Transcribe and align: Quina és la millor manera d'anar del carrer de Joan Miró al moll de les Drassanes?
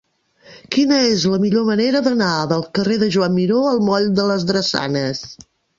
Quina 0.75 0.97
és 1.09 1.25
la 1.33 1.39
millor 1.43 1.67
manera 1.69 2.01
d'anar 2.09 2.31
del 2.55 2.67
carrer 2.79 2.99
de 3.05 3.13
Joan 3.19 3.39
Miró 3.39 3.63
al 3.75 3.87
moll 3.91 4.13
de 4.23 4.31
les 4.33 4.53
Drassanes? 4.53 5.27